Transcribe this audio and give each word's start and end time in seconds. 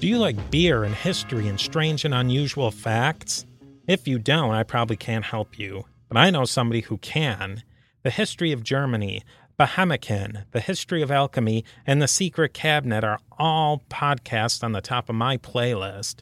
Do 0.00 0.06
you 0.06 0.18
like 0.18 0.52
beer 0.52 0.84
and 0.84 0.94
history 0.94 1.48
and 1.48 1.58
strange 1.58 2.04
and 2.04 2.14
unusual 2.14 2.70
facts? 2.70 3.44
If 3.88 4.06
you 4.06 4.20
don't, 4.20 4.54
I 4.54 4.62
probably 4.62 4.96
can't 4.96 5.24
help 5.24 5.58
you. 5.58 5.86
But 6.06 6.16
I 6.16 6.30
know 6.30 6.44
somebody 6.44 6.82
who 6.82 6.98
can. 6.98 7.64
The 8.04 8.10
History 8.10 8.52
of 8.52 8.62
Germany, 8.62 9.24
Bohemican, 9.58 10.44
The 10.52 10.60
History 10.60 11.02
of 11.02 11.10
Alchemy, 11.10 11.64
and 11.84 12.00
The 12.00 12.06
Secret 12.06 12.54
Cabinet 12.54 13.02
are 13.02 13.18
all 13.40 13.82
podcasts 13.90 14.62
on 14.62 14.70
the 14.70 14.80
top 14.80 15.08
of 15.08 15.16
my 15.16 15.36
playlist. 15.36 16.20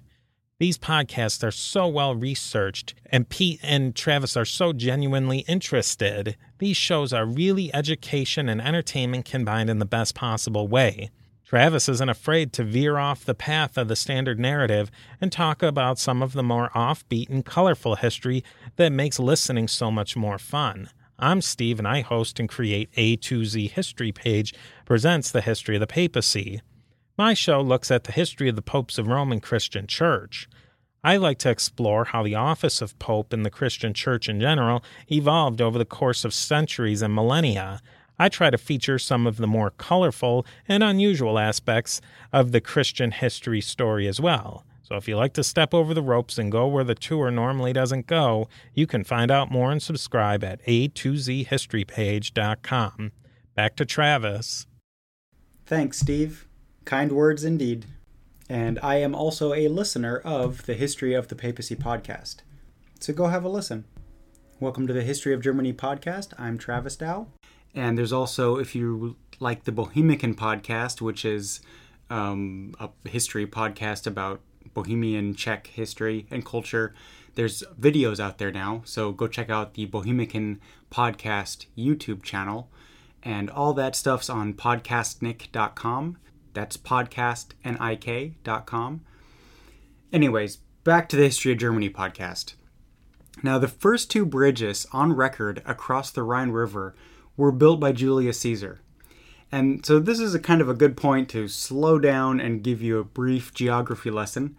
These 0.59 0.79
podcasts 0.79 1.47
are 1.47 1.51
so 1.51 1.87
well 1.87 2.15
researched, 2.15 2.95
and 3.13 3.29
Pete 3.29 3.61
and 3.63 3.95
Travis 3.95 4.39
are 4.39 4.47
so 4.47 4.73
genuinely 4.73 5.41
interested. 5.41 6.39
These 6.61 6.79
shows 6.79 7.13
are 7.13 7.27
really 7.27 7.75
education 7.75 8.49
and 8.49 8.63
entertainment 8.63 9.27
combined 9.27 9.69
in 9.69 9.81
the 9.81 9.85
best 9.85 10.15
possible 10.15 10.67
way. 10.67 11.11
Travis 11.47 11.89
isn't 11.89 12.09
afraid 12.09 12.53
to 12.55 12.65
veer 12.65 12.99
off 12.99 13.25
the 13.25 13.33
path 13.33 13.79
of 13.79 13.87
the 13.87 13.95
standard 13.95 14.41
narrative 14.41 14.91
and 15.21 15.31
talk 15.31 15.63
about 15.63 15.97
some 15.97 16.21
of 16.21 16.33
the 16.33 16.43
more 16.43 16.71
offbeat 16.71 17.31
and 17.31 17.45
colorful 17.45 17.95
history 17.95 18.43
that 18.75 18.91
makes 18.91 19.21
listening 19.21 19.69
so 19.69 19.89
much 19.89 20.17
more 20.17 20.39
fun. 20.39 20.91
I'm 21.21 21.41
Steve, 21.41 21.79
and 21.79 21.87
I 21.87 22.01
host 22.01 22.41
and 22.41 22.49
create 22.49 22.91
A 22.97 23.15
to 23.17 23.45
Z 23.45 23.69
History 23.69 24.11
Page 24.11 24.55
presents 24.85 25.31
the 25.31 25.41
history 25.41 25.77
of 25.77 25.81
the 25.81 25.87
papacy. 25.87 26.63
My 27.17 27.33
show 27.33 27.61
looks 27.61 27.93
at 27.93 28.03
the 28.03 28.13
history 28.13 28.49
of 28.49 28.57
the 28.57 28.61
popes 28.61 28.99
of 28.99 29.07
Roman 29.07 29.39
Christian 29.39 29.87
Church. 29.87 30.49
I 31.05 31.17
like 31.17 31.39
to 31.39 31.51
explore 31.51 32.07
how 32.07 32.25
the 32.25 32.35
office 32.35 32.83
of 32.83 32.99
pope 32.99 33.33
in 33.33 33.45
the 33.45 33.51
Christian 33.51 33.95
Church 33.95 34.29
in 34.29 34.41
general 34.41 34.83
evolved 35.09 35.63
over 35.63 35.79
the 35.79 35.85
course 35.85 36.25
of 36.25 36.35
centuries 36.35 37.03
and 37.03 37.15
millennia. 37.15 37.81
I 38.19 38.29
try 38.29 38.51
to 38.51 38.59
feature 38.59 38.99
some 38.99 39.27
of 39.27 39.37
the 39.37 39.47
more 39.47 39.71
colorful 39.71 40.45
and 40.67 40.83
unusual 40.83 41.39
aspects 41.39 42.01
of 42.33 42.53
the 42.53 42.61
Christian 42.61 43.11
history 43.11 43.61
story 43.61 44.09
as 44.09 44.21
well. 44.21 44.65
So 44.83 44.97
if 44.97 45.09
you 45.09 45.17
like 45.17 45.33
to 45.35 45.45
step 45.45 45.75
over 45.75 45.93
the 45.93 46.03
ropes 46.03 46.39
and 46.39 46.51
go 46.51 46.67
where 46.67 46.85
the 46.85 46.95
tour 46.95 47.31
normally 47.31 47.73
doesn't 47.73 48.07
go, 48.07 48.49
you 48.73 48.87
can 48.87 49.05
find 49.05 49.31
out 49.31 49.51
more 49.51 49.73
and 49.73 49.83
subscribe 49.83 50.45
at 50.45 50.65
a2zhistorypage.com. 50.65 53.13
Back 53.55 53.77
to 53.77 53.85
Travis. 53.85 54.67
Thanks, 55.67 55.99
Steve. 55.99 56.47
Kind 56.85 57.13
words 57.13 57.45
indeed. 57.45 57.87
And 58.49 58.79
I 58.81 58.97
am 58.97 59.15
also 59.15 59.53
a 59.53 59.67
listener 59.67 60.19
of 60.19 60.67
the 60.67 60.75
History 60.75 61.15
of 61.15 61.29
the 61.29 61.35
Papacy 61.35 61.75
podcast. 61.75 62.37
So 63.01 63.13
go 63.13 63.27
have 63.27 63.45
a 63.45 63.49
listen. 63.49 63.85
Welcome 64.61 64.87
to 64.87 64.93
the 64.93 65.03
History 65.03 65.35
of 65.35 65.43
Germany 65.43 65.73
podcast. 65.73 66.33
I'm 66.39 66.57
Travis 66.57 66.95
Dow. 66.95 67.27
And 67.77 67.97
there's 67.97 68.13
also, 68.13 68.57
if 68.57 68.75
you 68.75 69.15
like 69.39 69.63
the 69.65 69.73
Bohemican 69.73 70.35
podcast, 70.35 71.03
which 71.03 71.27
is 71.27 71.61
um, 72.09 72.75
a 72.81 72.89
history 73.07 73.47
podcast 73.47 74.07
about 74.07 74.41
Bohemian 74.73 75.35
Czech 75.35 75.67
history 75.69 76.27
and 76.31 76.43
culture, 76.45 76.95
there's 77.35 77.63
videos 77.79 78.19
out 78.19 78.39
there 78.39 78.51
now. 78.51 78.81
So 78.87 79.13
go 79.13 79.29
check 79.29 79.51
out 79.51 79.75
the 79.75 79.87
Bohemican 79.87 80.59
podcast 80.91 81.67
YouTube 81.77 82.23
channel. 82.23 82.71
And 83.23 83.51
all 83.51 83.75
that 83.75 83.95
stuff's 83.95 84.31
on 84.31 84.55
podcastnik.com. 84.55 86.17
That's 86.55 86.79
podcastnik.com. 86.79 89.01
Anyways, 90.13 90.57
back 90.85 91.09
to 91.11 91.17
the 91.17 91.25
History 91.25 91.53
of 91.53 91.59
Germany 91.59 91.91
podcast. 91.91 92.55
Now, 93.43 93.59
the 93.59 93.69
first 93.69 94.11
two 94.11 94.25
bridges 94.25 94.87
on 94.93 95.13
record 95.13 95.61
across 95.67 96.11
the 96.11 96.23
Rhine 96.23 96.53
River 96.53 96.95
were 97.37 97.53
built 97.53 97.81
by 97.81 97.93
Julius 97.93 98.41
Caesar. 98.41 98.81
And 99.53 99.85
so 99.87 99.99
this 99.99 100.19
is 100.19 100.35
a 100.35 100.41
kind 100.41 100.61
of 100.61 100.69
a 100.69 100.75
good 100.75 100.97
point 100.97 101.29
to 101.31 101.49
slow 101.49 101.99
down 101.99 102.41
and 102.41 102.63
give 102.63 102.83
you 102.83 102.99
a 102.99 103.05
brief 103.05 103.55
geography 103.55 104.11
lesson. 104.11 104.57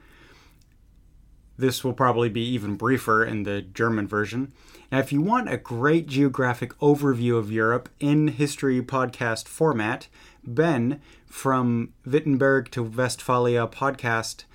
This 1.57 1.83
will 1.83 1.93
probably 1.93 2.29
be 2.29 2.41
even 2.41 2.75
briefer 2.75 3.25
in 3.25 3.43
the 3.43 3.61
German 3.61 4.07
version. 4.07 4.53
Now, 4.91 4.99
if 4.99 5.11
you 5.11 5.21
want 5.21 5.49
a 5.49 5.57
great 5.57 6.07
geographic 6.07 6.77
overview 6.77 7.37
of 7.37 7.51
Europe 7.51 7.89
in 7.99 8.29
history 8.29 8.81
podcast 8.81 9.47
format, 9.47 10.07
Ben 10.45 11.01
from 11.25 11.93
Wittenberg 12.05 12.71
to 12.71 12.83
Westphalia 12.83 13.67
podcast 13.67 14.45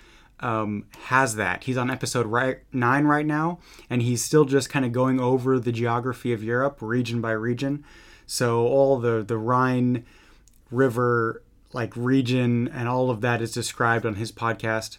um, 0.41 0.87
has 1.05 1.37
that. 1.37 1.65
He's 1.65 1.77
on 1.77 1.91
episode 1.91 2.27
right, 2.27 2.59
nine 2.73 3.05
right 3.05 3.27
now, 3.27 3.59
and 3.91 4.03
he's 4.03 4.25
still 4.25 4.45
just 4.45 4.71
kind 4.71 4.85
of 4.85 4.93
going 4.93 5.21
over 5.21 5.59
the 5.59 5.73
geography 5.73 6.33
of 6.33 6.43
Europe, 6.43 6.79
region 6.81 7.21
by 7.21 7.33
region. 7.33 7.85
So 8.33 8.67
all 8.67 8.99
the 8.99 9.23
the 9.23 9.37
Rhine 9.37 10.07
River 10.71 11.43
like 11.75 11.95
region 11.95 12.67
and 12.67 12.89
all 12.89 13.11
of 13.11 13.21
that 13.21 13.43
is 13.43 13.53
described 13.53 14.07
on 14.07 14.15
his 14.15 14.33
podcast. 14.33 14.97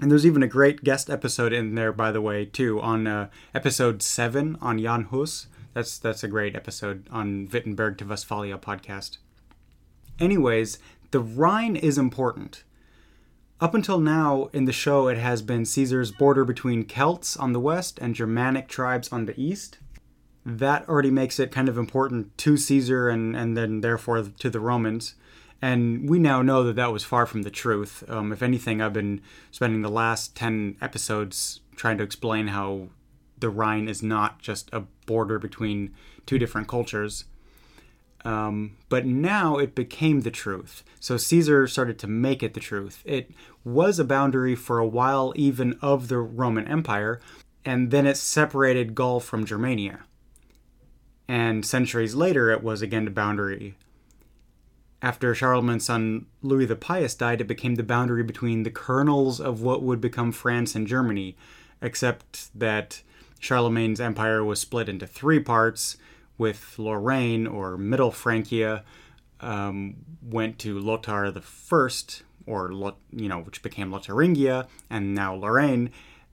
And 0.00 0.10
there's 0.10 0.26
even 0.26 0.42
a 0.42 0.48
great 0.48 0.82
guest 0.82 1.08
episode 1.08 1.52
in 1.52 1.76
there, 1.76 1.92
by 1.92 2.10
the 2.10 2.20
way, 2.20 2.44
too, 2.44 2.80
on 2.80 3.06
uh, 3.06 3.28
episode 3.54 4.02
seven 4.02 4.58
on 4.60 4.80
Jan 4.80 5.04
Hus. 5.04 5.46
That's 5.74 5.96
that's 5.96 6.24
a 6.24 6.28
great 6.28 6.56
episode 6.56 7.06
on 7.08 7.48
Wittenberg 7.52 7.98
to 7.98 8.04
Westphalia 8.04 8.58
podcast. 8.58 9.18
Anyways, 10.18 10.80
the 11.12 11.20
Rhine 11.20 11.76
is 11.76 11.98
important. 11.98 12.64
Up 13.60 13.76
until 13.76 14.00
now 14.00 14.50
in 14.52 14.64
the 14.64 14.72
show, 14.72 15.06
it 15.06 15.18
has 15.18 15.40
been 15.40 15.64
Caesar's 15.64 16.10
border 16.10 16.44
between 16.44 16.84
Celts 16.84 17.36
on 17.36 17.52
the 17.52 17.60
west 17.60 18.00
and 18.00 18.12
Germanic 18.12 18.66
tribes 18.66 19.12
on 19.12 19.26
the 19.26 19.40
east 19.40 19.78
that 20.58 20.88
already 20.88 21.10
makes 21.10 21.38
it 21.38 21.52
kind 21.52 21.68
of 21.68 21.78
important 21.78 22.36
to 22.38 22.56
Caesar 22.56 23.08
and, 23.08 23.36
and 23.36 23.56
then 23.56 23.80
therefore 23.80 24.22
to 24.22 24.50
the 24.50 24.60
Romans. 24.60 25.14
And 25.62 26.08
we 26.08 26.18
now 26.18 26.40
know 26.42 26.64
that 26.64 26.76
that 26.76 26.92
was 26.92 27.04
far 27.04 27.26
from 27.26 27.42
the 27.42 27.50
truth. 27.50 28.02
Um, 28.08 28.32
if 28.32 28.42
anything, 28.42 28.80
I've 28.80 28.94
been 28.94 29.20
spending 29.50 29.82
the 29.82 29.90
last 29.90 30.34
10 30.34 30.76
episodes 30.80 31.60
trying 31.76 31.98
to 31.98 32.04
explain 32.04 32.48
how 32.48 32.88
the 33.38 33.50
Rhine 33.50 33.88
is 33.88 34.02
not 34.02 34.40
just 34.40 34.70
a 34.72 34.80
border 35.06 35.38
between 35.38 35.94
two 36.26 36.38
different 36.38 36.68
cultures. 36.68 37.24
Um, 38.24 38.76
but 38.88 39.06
now 39.06 39.58
it 39.58 39.74
became 39.74 40.22
the 40.22 40.30
truth. 40.30 40.84
So 40.98 41.16
Caesar 41.16 41.66
started 41.66 41.98
to 42.00 42.06
make 42.06 42.42
it 42.42 42.54
the 42.54 42.60
truth. 42.60 43.02
It 43.06 43.30
was 43.64 43.98
a 43.98 44.04
boundary 44.04 44.54
for 44.54 44.78
a 44.78 44.86
while, 44.86 45.32
even 45.36 45.78
of 45.80 46.08
the 46.08 46.18
Roman 46.18 46.68
Empire, 46.68 47.20
and 47.64 47.90
then 47.90 48.06
it 48.06 48.16
separated 48.16 48.94
Gaul 48.94 49.20
from 49.20 49.46
Germania 49.46 50.00
and 51.30 51.64
centuries 51.64 52.16
later 52.16 52.50
it 52.50 52.60
was 52.60 52.82
again 52.82 53.04
the 53.04 53.10
boundary. 53.10 53.76
After 55.00 55.32
Charlemagne's 55.32 55.84
son 55.84 56.26
Louis 56.42 56.66
the 56.66 56.74
Pious 56.74 57.14
died, 57.14 57.40
it 57.40 57.46
became 57.46 57.76
the 57.76 57.84
boundary 57.84 58.24
between 58.24 58.64
the 58.64 58.70
kernels 58.70 59.40
of 59.40 59.62
what 59.62 59.80
would 59.80 60.00
become 60.00 60.32
France 60.32 60.74
and 60.74 60.88
Germany, 60.88 61.36
except 61.80 62.50
that 62.58 63.02
Charlemagne's 63.38 64.00
empire 64.00 64.42
was 64.42 64.58
split 64.58 64.88
into 64.88 65.06
three 65.06 65.38
parts, 65.38 65.96
with 66.36 66.76
Lorraine 66.78 67.46
or 67.46 67.78
Middle 67.78 68.10
Francia 68.10 68.82
um, 69.38 69.98
went 70.20 70.58
to 70.58 70.80
Lothar 70.80 71.30
First, 71.40 72.24
or 72.44 72.72
you 73.12 73.28
know, 73.28 73.38
which 73.38 73.62
became 73.62 73.92
Lotharingia, 73.92 74.66
and 74.90 75.14
now 75.14 75.34
Lorraine, 75.34 75.90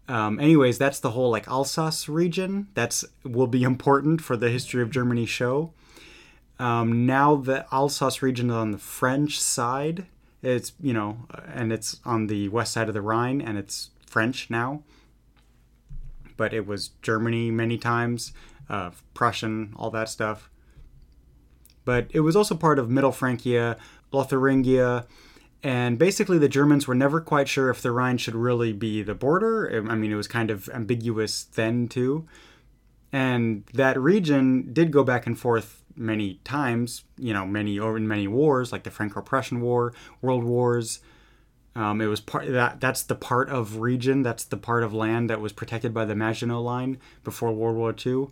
um, 0.07 0.39
anyways, 0.39 0.77
that's 0.77 0.99
the 0.99 1.11
whole 1.11 1.29
like 1.29 1.47
Alsace 1.47 2.07
region. 2.07 2.67
That's 2.73 3.03
will 3.23 3.47
be 3.47 3.63
important 3.63 4.21
for 4.21 4.37
the 4.37 4.49
history 4.49 4.81
of 4.81 4.89
Germany 4.89 5.25
show. 5.25 5.73
Um, 6.59 7.05
now 7.05 7.35
the 7.35 7.65
Alsace 7.71 8.21
region 8.21 8.49
is 8.49 8.55
on 8.55 8.71
the 8.71 8.77
French 8.77 9.39
side. 9.39 10.05
It's 10.41 10.73
you 10.79 10.93
know, 10.93 11.25
and 11.53 11.73
it's 11.73 11.99
on 12.05 12.27
the 12.27 12.49
west 12.49 12.73
side 12.73 12.87
of 12.87 12.93
the 12.93 13.01
Rhine, 13.01 13.41
and 13.41 13.57
it's 13.57 13.89
French 14.05 14.49
now. 14.49 14.83
But 16.37 16.53
it 16.53 16.65
was 16.65 16.91
Germany 17.01 17.51
many 17.51 17.77
times, 17.77 18.31
uh, 18.69 18.91
Prussian, 19.13 19.73
all 19.75 19.89
that 19.91 20.07
stuff. 20.07 20.49
But 21.83 22.07
it 22.11 22.19
was 22.19 22.35
also 22.35 22.55
part 22.55 22.79
of 22.79 22.89
Middle 22.89 23.11
Francia, 23.11 23.77
Lotharingia, 24.13 25.05
And 25.63 25.97
basically, 25.97 26.37
the 26.37 26.49
Germans 26.49 26.87
were 26.87 26.95
never 26.95 27.19
quite 27.19 27.47
sure 27.47 27.69
if 27.69 27.81
the 27.81 27.91
Rhine 27.91 28.17
should 28.17 28.35
really 28.35 28.73
be 28.73 29.01
the 29.01 29.15
border. 29.15 29.85
I 29.89 29.95
mean, 29.95 30.11
it 30.11 30.15
was 30.15 30.27
kind 30.27 30.51
of 30.51 30.69
ambiguous 30.69 31.43
then, 31.43 31.87
too. 31.87 32.27
And 33.11 33.63
that 33.73 33.99
region 33.99 34.71
did 34.73 34.91
go 34.91 35.03
back 35.03 35.25
and 35.25 35.37
forth 35.37 35.83
many 35.95 36.35
times, 36.43 37.03
you 37.17 37.33
know, 37.33 37.45
many 37.45 37.79
or 37.79 37.97
in 37.97 38.07
many 38.07 38.27
wars, 38.27 38.71
like 38.71 38.83
the 38.83 38.91
Franco-Prussian 38.91 39.61
War, 39.61 39.93
World 40.21 40.43
Wars. 40.43 40.99
Um, 41.75 42.01
it 42.01 42.07
was 42.07 42.19
part 42.19 42.51
that 42.51 42.79
that's 42.79 43.03
the 43.03 43.15
part 43.15 43.49
of 43.49 43.77
region, 43.77 44.23
that's 44.23 44.43
the 44.43 44.57
part 44.57 44.83
of 44.83 44.93
land 44.93 45.29
that 45.29 45.41
was 45.41 45.53
protected 45.53 45.93
by 45.93 46.05
the 46.05 46.15
Maginot 46.15 46.61
Line 46.61 46.97
before 47.23 47.51
World 47.51 47.75
War 47.75 47.95
II. 48.05 48.27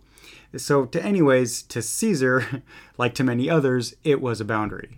So, 0.58 0.84
to 0.86 1.04
anyways, 1.04 1.62
to 1.64 1.80
Caesar, 1.80 2.62
like 2.98 3.14
to 3.14 3.24
many 3.24 3.48
others, 3.48 3.94
it 4.02 4.20
was 4.20 4.40
a 4.40 4.44
boundary. 4.44 4.96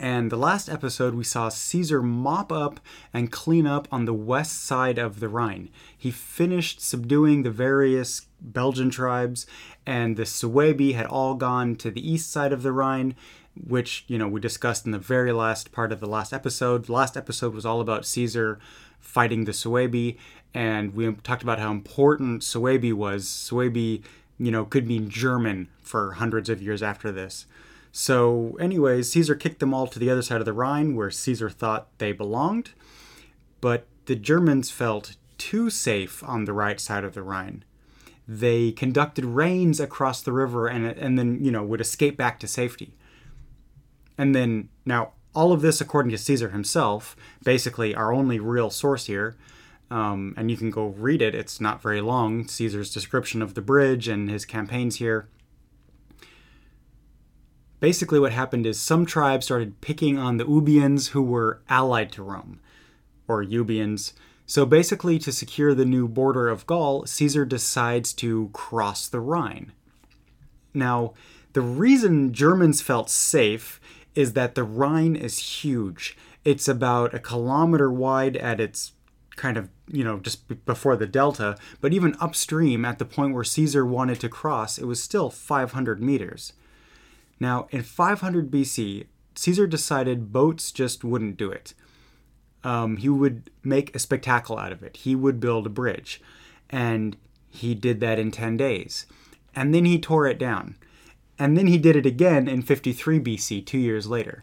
And 0.00 0.30
the 0.30 0.36
last 0.36 0.68
episode, 0.68 1.14
we 1.14 1.24
saw 1.24 1.48
Caesar 1.48 2.00
mop 2.02 2.52
up 2.52 2.78
and 3.12 3.32
clean 3.32 3.66
up 3.66 3.88
on 3.90 4.04
the 4.04 4.14
west 4.14 4.62
side 4.62 4.96
of 4.96 5.18
the 5.18 5.28
Rhine. 5.28 5.70
He 5.96 6.12
finished 6.12 6.80
subduing 6.80 7.42
the 7.42 7.50
various 7.50 8.26
Belgian 8.40 8.90
tribes, 8.90 9.44
and 9.84 10.16
the 10.16 10.22
Suebi 10.22 10.94
had 10.94 11.06
all 11.06 11.34
gone 11.34 11.74
to 11.76 11.90
the 11.90 12.08
east 12.08 12.30
side 12.30 12.52
of 12.52 12.62
the 12.62 12.70
Rhine, 12.70 13.16
which, 13.66 14.04
you 14.06 14.18
know, 14.18 14.28
we 14.28 14.40
discussed 14.40 14.86
in 14.86 14.92
the 14.92 14.98
very 15.00 15.32
last 15.32 15.72
part 15.72 15.90
of 15.90 15.98
the 15.98 16.06
last 16.06 16.32
episode. 16.32 16.84
The 16.84 16.92
last 16.92 17.16
episode 17.16 17.52
was 17.52 17.66
all 17.66 17.80
about 17.80 18.06
Caesar 18.06 18.60
fighting 19.00 19.46
the 19.46 19.52
Suebi, 19.52 20.16
and 20.54 20.94
we 20.94 21.12
talked 21.24 21.42
about 21.42 21.58
how 21.58 21.72
important 21.72 22.42
Suebi 22.42 22.92
was. 22.92 23.26
Suebi, 23.26 24.04
you 24.38 24.52
know, 24.52 24.64
could 24.64 24.86
mean 24.86 25.08
German 25.08 25.68
for 25.82 26.12
hundreds 26.12 26.48
of 26.48 26.62
years 26.62 26.84
after 26.84 27.10
this. 27.10 27.46
So, 27.92 28.56
anyways, 28.60 29.10
Caesar 29.12 29.34
kicked 29.34 29.60
them 29.60 29.74
all 29.74 29.86
to 29.86 29.98
the 29.98 30.10
other 30.10 30.22
side 30.22 30.40
of 30.40 30.44
the 30.44 30.52
Rhine 30.52 30.94
where 30.94 31.10
Caesar 31.10 31.50
thought 31.50 31.88
they 31.98 32.12
belonged. 32.12 32.70
But 33.60 33.86
the 34.06 34.16
Germans 34.16 34.70
felt 34.70 35.16
too 35.36 35.70
safe 35.70 36.22
on 36.24 36.44
the 36.44 36.52
right 36.52 36.80
side 36.80 37.04
of 37.04 37.14
the 37.14 37.22
Rhine. 37.22 37.64
They 38.26 38.72
conducted 38.72 39.24
raids 39.24 39.80
across 39.80 40.20
the 40.20 40.32
river 40.32 40.66
and, 40.68 40.86
and 40.86 41.18
then, 41.18 41.42
you 41.42 41.50
know, 41.50 41.64
would 41.64 41.80
escape 41.80 42.16
back 42.16 42.38
to 42.40 42.46
safety. 42.46 42.94
And 44.18 44.34
then, 44.34 44.68
now, 44.84 45.12
all 45.34 45.52
of 45.52 45.62
this 45.62 45.80
according 45.80 46.10
to 46.10 46.18
Caesar 46.18 46.50
himself, 46.50 47.16
basically 47.42 47.94
our 47.94 48.12
only 48.12 48.38
real 48.38 48.70
source 48.70 49.06
here. 49.06 49.36
Um, 49.90 50.34
and 50.36 50.50
you 50.50 50.58
can 50.58 50.70
go 50.70 50.88
read 50.88 51.22
it, 51.22 51.34
it's 51.34 51.62
not 51.62 51.80
very 51.80 52.02
long. 52.02 52.46
Caesar's 52.46 52.92
description 52.92 53.40
of 53.40 53.54
the 53.54 53.62
bridge 53.62 54.06
and 54.06 54.28
his 54.28 54.44
campaigns 54.44 54.96
here 54.96 55.28
basically 57.80 58.18
what 58.18 58.32
happened 58.32 58.66
is 58.66 58.80
some 58.80 59.06
tribes 59.06 59.46
started 59.46 59.80
picking 59.80 60.18
on 60.18 60.36
the 60.36 60.46
Ubians 60.46 61.08
who 61.08 61.22
were 61.22 61.62
allied 61.68 62.12
to 62.12 62.22
Rome, 62.22 62.60
or 63.26 63.42
Eubians. 63.42 64.12
So 64.46 64.64
basically, 64.64 65.18
to 65.20 65.32
secure 65.32 65.74
the 65.74 65.84
new 65.84 66.08
border 66.08 66.48
of 66.48 66.66
Gaul, 66.66 67.04
Caesar 67.06 67.44
decides 67.44 68.12
to 68.14 68.50
cross 68.52 69.06
the 69.06 69.20
Rhine. 69.20 69.72
Now, 70.72 71.14
the 71.52 71.60
reason 71.60 72.32
Germans 72.32 72.80
felt 72.80 73.10
safe 73.10 73.80
is 74.14 74.32
that 74.32 74.54
the 74.54 74.64
Rhine 74.64 75.16
is 75.16 75.62
huge. 75.62 76.16
It's 76.44 76.66
about 76.66 77.14
a 77.14 77.18
kilometer 77.18 77.90
wide 77.90 78.36
at 78.36 78.60
its 78.60 78.92
kind 79.36 79.56
of, 79.56 79.68
you 79.86 80.02
know, 80.02 80.18
just 80.18 80.64
before 80.64 80.96
the 80.96 81.06
delta, 81.06 81.56
but 81.80 81.92
even 81.92 82.16
upstream 82.20 82.84
at 82.84 82.98
the 82.98 83.04
point 83.04 83.34
where 83.34 83.44
Caesar 83.44 83.84
wanted 83.84 84.18
to 84.20 84.28
cross, 84.28 84.78
it 84.78 84.84
was 84.84 85.02
still 85.02 85.30
500 85.30 86.02
meters. 86.02 86.52
Now, 87.40 87.68
in 87.70 87.82
500 87.82 88.50
BC, 88.50 89.06
Caesar 89.34 89.66
decided 89.66 90.32
boats 90.32 90.72
just 90.72 91.04
wouldn't 91.04 91.36
do 91.36 91.50
it. 91.50 91.74
Um, 92.64 92.96
he 92.96 93.08
would 93.08 93.50
make 93.62 93.94
a 93.94 94.00
spectacle 94.00 94.58
out 94.58 94.72
of 94.72 94.82
it. 94.82 94.98
He 94.98 95.14
would 95.14 95.38
build 95.38 95.66
a 95.66 95.70
bridge. 95.70 96.20
And 96.68 97.16
he 97.48 97.74
did 97.74 98.00
that 98.00 98.18
in 98.18 98.30
10 98.30 98.56
days. 98.56 99.06
And 99.54 99.72
then 99.72 99.84
he 99.84 99.98
tore 99.98 100.26
it 100.26 100.38
down. 100.38 100.76
And 101.38 101.56
then 101.56 101.68
he 101.68 101.78
did 101.78 101.94
it 101.94 102.06
again 102.06 102.48
in 102.48 102.62
53 102.62 103.20
BC, 103.20 103.64
two 103.64 103.78
years 103.78 104.08
later. 104.08 104.42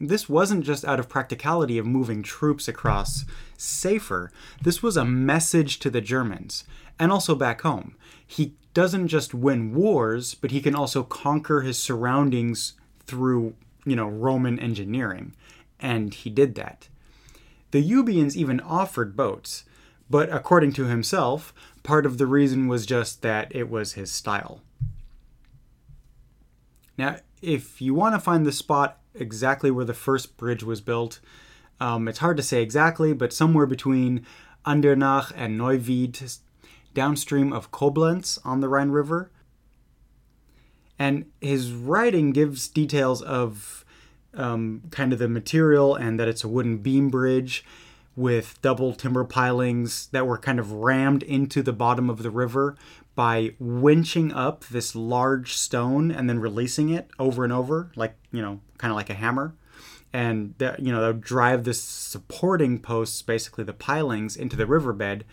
This 0.00 0.28
wasn't 0.28 0.64
just 0.64 0.84
out 0.84 0.98
of 0.98 1.08
practicality 1.08 1.78
of 1.78 1.86
moving 1.86 2.22
troops 2.22 2.66
across 2.66 3.26
safer, 3.56 4.32
this 4.62 4.82
was 4.82 4.96
a 4.96 5.04
message 5.04 5.78
to 5.80 5.90
the 5.90 6.00
Germans 6.00 6.64
and 7.00 7.10
also 7.10 7.34
back 7.34 7.62
home. 7.62 7.96
He 8.24 8.52
doesn't 8.74 9.08
just 9.08 9.34
win 9.34 9.74
wars, 9.74 10.34
but 10.34 10.52
he 10.52 10.60
can 10.60 10.76
also 10.76 11.02
conquer 11.02 11.62
his 11.62 11.78
surroundings 11.78 12.74
through, 13.06 13.54
you 13.84 13.96
know, 13.96 14.06
Roman 14.06 14.60
engineering. 14.60 15.34
And 15.80 16.14
he 16.14 16.30
did 16.30 16.54
that. 16.54 16.88
The 17.72 17.82
Eubians 17.82 18.36
even 18.36 18.60
offered 18.60 19.16
boats, 19.16 19.64
but 20.08 20.28
according 20.32 20.72
to 20.74 20.84
himself, 20.84 21.54
part 21.82 22.04
of 22.04 22.18
the 22.18 22.26
reason 22.26 22.68
was 22.68 22.84
just 22.84 23.22
that 23.22 23.54
it 23.54 23.70
was 23.70 23.94
his 23.94 24.12
style. 24.12 24.60
Now, 26.98 27.16
if 27.40 27.80
you 27.80 27.94
want 27.94 28.14
to 28.14 28.20
find 28.20 28.44
the 28.44 28.52
spot 28.52 28.98
exactly 29.14 29.70
where 29.70 29.86
the 29.86 29.94
first 29.94 30.36
bridge 30.36 30.62
was 30.62 30.82
built, 30.82 31.20
um, 31.80 32.08
it's 32.08 32.18
hard 32.18 32.36
to 32.36 32.42
say 32.42 32.60
exactly, 32.62 33.14
but 33.14 33.32
somewhere 33.32 33.66
between 33.66 34.26
Andernach 34.66 35.32
and 35.34 35.58
Neuwied, 35.58 36.40
downstream 36.94 37.52
of 37.52 37.70
Koblenz 37.70 38.38
on 38.44 38.60
the 38.60 38.68
Rhine 38.68 38.90
River. 38.90 39.30
And 40.98 41.26
his 41.40 41.72
writing 41.72 42.32
gives 42.32 42.68
details 42.68 43.22
of 43.22 43.84
um, 44.34 44.82
kind 44.90 45.12
of 45.12 45.18
the 45.18 45.28
material 45.28 45.94
and 45.94 46.20
that 46.20 46.28
it's 46.28 46.44
a 46.44 46.48
wooden 46.48 46.78
beam 46.78 47.08
bridge 47.08 47.64
with 48.16 48.60
double 48.60 48.92
timber 48.92 49.24
pilings 49.24 50.08
that 50.08 50.26
were 50.26 50.36
kind 50.36 50.58
of 50.58 50.72
rammed 50.72 51.22
into 51.22 51.62
the 51.62 51.72
bottom 51.72 52.10
of 52.10 52.22
the 52.22 52.30
river 52.30 52.76
by 53.14 53.54
winching 53.60 54.34
up 54.34 54.64
this 54.66 54.94
large 54.94 55.54
stone 55.54 56.10
and 56.10 56.28
then 56.28 56.38
releasing 56.38 56.90
it 56.90 57.08
over 57.18 57.44
and 57.44 57.52
over, 57.52 57.90
like, 57.96 58.16
you 58.30 58.42
know, 58.42 58.60
kind 58.78 58.90
of 58.90 58.96
like 58.96 59.10
a 59.10 59.14
hammer. 59.14 59.54
And, 60.12 60.54
that, 60.58 60.80
you 60.80 60.92
know, 60.92 61.00
that 61.00 61.06
would 61.06 61.20
drive 61.20 61.64
the 61.64 61.72
supporting 61.72 62.80
posts, 62.80 63.22
basically 63.22 63.62
the 63.62 63.72
pilings, 63.72 64.36
into 64.36 64.56
the 64.56 64.66
riverbed. 64.66 65.24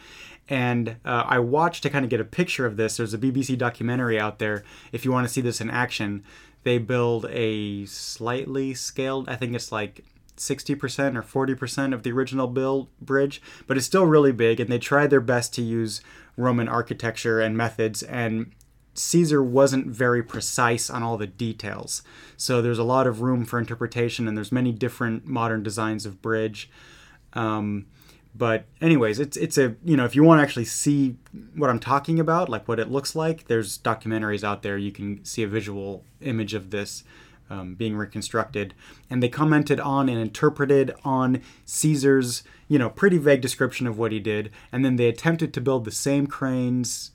And 0.49 0.97
uh, 1.03 1.23
I 1.25 1.39
watched 1.39 1.83
to 1.83 1.89
kind 1.89 2.05
of 2.05 2.09
get 2.09 2.21
a 2.21 2.25
picture 2.25 2.65
of 2.65 2.77
this. 2.77 2.97
There's 2.97 3.13
a 3.13 3.17
BBC 3.17 3.57
documentary 3.57 4.19
out 4.19 4.39
there. 4.39 4.63
If 4.91 5.03
you 5.03 5.11
want 5.11 5.27
to 5.27 5.33
see 5.33 5.41
this 5.41 5.59
in 5.59 5.69
action, 5.69 6.23
they 6.63 6.77
build 6.77 7.25
a 7.29 7.85
slightly 7.85 8.73
scaled, 8.73 9.29
I 9.29 9.35
think 9.35 9.55
it's 9.55 9.71
like 9.71 10.03
60% 10.37 11.15
or 11.15 11.55
40% 11.55 11.93
of 11.93 12.03
the 12.03 12.11
original 12.11 12.47
build 12.47 12.87
bridge, 13.01 13.41
but 13.65 13.77
it's 13.77 13.85
still 13.85 14.05
really 14.05 14.31
big. 14.31 14.59
And 14.59 14.69
they 14.69 14.79
tried 14.79 15.09
their 15.09 15.21
best 15.21 15.53
to 15.55 15.61
use 15.61 16.01
Roman 16.37 16.67
architecture 16.67 17.41
and 17.41 17.57
methods. 17.57 18.03
And 18.03 18.51
Caesar 18.93 19.43
wasn't 19.43 19.87
very 19.87 20.23
precise 20.23 20.89
on 20.89 21.03
all 21.03 21.17
the 21.17 21.27
details. 21.27 22.01
So 22.35 22.61
there's 22.61 22.79
a 22.79 22.83
lot 22.83 23.07
of 23.07 23.21
room 23.21 23.45
for 23.45 23.59
interpretation, 23.59 24.27
and 24.27 24.37
there's 24.37 24.51
many 24.51 24.71
different 24.71 25.25
modern 25.25 25.63
designs 25.63 26.05
of 26.05 26.21
bridge. 26.21 26.69
Um, 27.33 27.87
but 28.37 28.65
anyways 28.81 29.19
it's 29.19 29.35
it's 29.37 29.57
a 29.57 29.75
you 29.83 29.97
know 29.97 30.05
if 30.05 30.15
you 30.15 30.23
want 30.23 30.39
to 30.39 30.43
actually 30.43 30.65
see 30.65 31.15
what 31.55 31.69
i'm 31.69 31.79
talking 31.79 32.19
about 32.19 32.49
like 32.49 32.67
what 32.67 32.79
it 32.79 32.91
looks 32.91 33.15
like 33.15 33.47
there's 33.47 33.77
documentaries 33.79 34.43
out 34.43 34.63
there. 34.63 34.77
You 34.77 34.91
can 34.91 35.23
see 35.23 35.43
a 35.43 35.47
visual 35.47 36.03
image 36.21 36.53
of 36.53 36.69
this 36.69 37.03
um, 37.49 37.75
being 37.75 37.95
reconstructed. 37.95 38.73
And 39.09 39.23
they 39.23 39.29
commented 39.29 39.79
on 39.79 40.09
and 40.09 40.19
interpreted 40.19 40.93
on 41.03 41.41
caesar's 41.65 42.43
you 42.67 42.77
know 42.77 42.89
pretty 42.89 43.17
vague 43.17 43.41
description 43.41 43.87
of 43.87 43.97
what 43.97 44.11
he 44.11 44.19
did. 44.19 44.51
And 44.71 44.83
then 44.83 44.95
they 44.97 45.07
attempted 45.07 45.53
to 45.53 45.61
build 45.61 45.85
the 45.85 45.91
same 45.91 46.27
cranes 46.27 47.11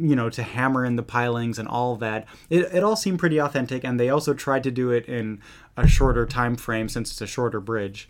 you 0.00 0.14
know 0.14 0.30
to 0.30 0.42
hammer 0.42 0.84
in 0.84 0.96
the 0.96 1.02
pilings 1.02 1.58
and 1.58 1.68
all 1.68 1.96
that. 1.96 2.26
It, 2.48 2.72
it 2.72 2.82
all 2.82 2.96
seemed 2.96 3.18
pretty 3.18 3.38
authentic 3.38 3.84
and 3.84 3.98
they 3.98 4.08
also 4.08 4.34
tried 4.34 4.62
to 4.64 4.70
do 4.70 4.90
it 4.90 5.06
in 5.06 5.40
a 5.76 5.86
shorter 5.86 6.26
time 6.26 6.56
frame 6.56 6.88
since 6.88 7.10
it's 7.10 7.20
a 7.20 7.26
shorter 7.26 7.60
bridge 7.60 8.08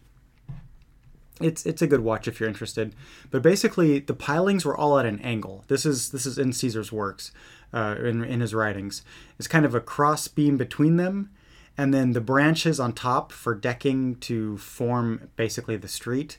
it's 1.41 1.65
it's 1.67 1.83
a 1.83 1.87
good 1.87 2.01
watch 2.01 2.29
if 2.29 2.41
you're 2.41 2.49
interested. 2.49 2.95
But 3.31 3.43
basically, 3.43 4.01
the 4.01 4.15
pilings 4.15 4.65
were 4.65 4.77
all 4.77 4.99
at 4.99 5.07
an 5.07 5.21
angle. 5.21 5.65
This 5.69 5.87
is 5.87 6.11
this 6.11 6.27
is 6.27 6.39
in 6.39 6.53
Caesar's 6.53 6.93
works, 6.93 7.33
uh, 7.73 7.97
in 8.03 8.25
in 8.25 8.41
his 8.41 8.55
writings. 8.55 9.03
It's 9.39 9.49
kind 9.49 9.65
of 9.65 9.75
a 9.75 9.81
cross 9.81 10.29
beam 10.29 10.57
between 10.57 10.97
them, 10.97 11.31
and 11.77 11.93
then 11.93 12.13
the 12.13 12.21
branches 12.21 12.81
on 12.81 12.93
top 12.93 13.33
for 13.33 13.55
decking 13.55 14.17
to 14.17 14.59
form 14.59 15.29
basically 15.37 15.77
the 15.77 15.89
street. 15.89 16.39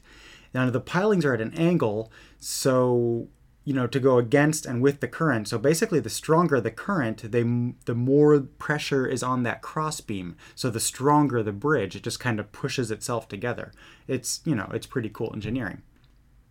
Now 0.53 0.69
the 0.69 0.81
pilings 0.81 1.25
are 1.25 1.33
at 1.33 1.41
an 1.41 1.53
angle, 1.53 2.11
so 2.39 3.27
you 3.69 3.75
know 3.75 3.85
to 3.85 3.99
go 3.99 4.17
against 4.17 4.65
and 4.65 4.81
with 4.81 4.99
the 4.99 5.07
current. 5.07 5.47
So 5.47 5.59
basically 5.59 5.99
the 5.99 6.09
stronger 6.09 6.59
the 6.59 6.71
current 6.71 7.31
they 7.31 7.43
the 7.85 7.93
more 7.93 8.39
pressure 8.39 9.05
is 9.05 9.21
on 9.21 9.43
that 9.43 9.61
crossbeam. 9.61 10.35
So 10.55 10.71
the 10.71 10.79
stronger 10.79 11.43
the 11.43 11.51
bridge 11.51 11.95
it 11.95 12.01
just 12.01 12.19
kind 12.19 12.39
of 12.39 12.51
pushes 12.51 12.89
itself 12.89 13.27
together. 13.27 13.71
It's 14.07 14.41
you 14.43 14.55
know 14.55 14.71
it's 14.73 14.87
pretty 14.87 15.09
cool 15.09 15.29
engineering. 15.35 15.83